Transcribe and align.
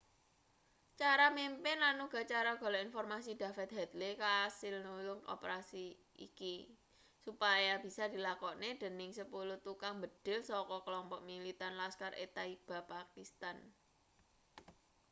cara 1.01 1.27
mimpin 1.39 1.77
lan 1.85 1.97
uga 2.07 2.21
cara 2.31 2.51
golek 2.61 2.85
informasi 2.87 3.31
david 3.41 3.69
headley 3.77 4.13
kasil 4.23 4.75
nulung 4.85 5.21
operasi 5.35 5.85
iki 6.27 6.55
supaya 7.25 7.73
bisa 7.85 8.03
dilakokne 8.13 8.69
dening 8.81 9.11
10 9.13 9.65
tukang 9.67 9.93
mbedhil 9.97 10.39
saka 10.49 10.77
klompok 10.87 11.21
militan 11.29 11.73
laskhar-e-taiba 11.81 12.77
pakistan 12.93 13.57